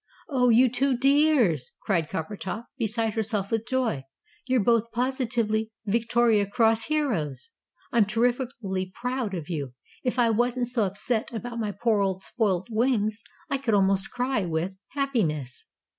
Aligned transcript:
"Oh, 0.29 0.49
you 0.49 0.67
two 0.67 0.97
dears!" 0.97 1.69
cried 1.83 2.09
Coppertop, 2.09 2.65
beside 2.79 3.13
herself 3.13 3.51
with 3.51 3.67
joy, 3.67 4.05
"you're 4.47 4.63
both 4.63 4.91
positively 4.91 5.69
Victoria 5.85 6.47
Cross 6.47 6.85
heroes! 6.85 7.49
I'm 7.91 8.05
terrifikly 8.07 8.91
proud 8.95 9.35
of 9.35 9.47
you. 9.47 9.75
If 10.03 10.17
I 10.17 10.31
wasn't 10.31 10.69
so 10.69 10.85
upset 10.85 11.31
about 11.31 11.59
my 11.59 11.71
poor 11.71 12.01
old 12.01 12.23
spoilt 12.23 12.65
wings, 12.71 13.21
I 13.47 13.59
could 13.59 13.75
almost 13.75 14.09
cry 14.09 14.43
with 14.43 14.75
happiness!" 14.93 15.67